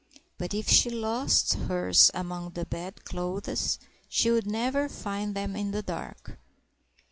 [0.39, 3.77] But if she lost hers among the bedclothes
[4.09, 6.39] she would never find them in the dark.